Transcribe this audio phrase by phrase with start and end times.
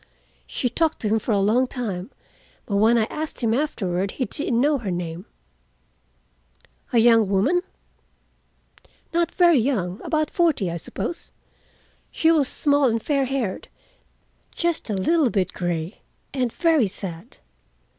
[0.47, 2.09] She talked to him for a long time,
[2.65, 5.27] but when I asked him afterward he didn't know her name."
[6.91, 7.61] "A young woman?"
[9.13, 10.01] "Not very young.
[10.03, 11.31] About forty, I suppose.
[12.09, 13.67] She was small and fair haired,
[14.55, 16.01] just a little bit gray,
[16.33, 17.37] and very sad.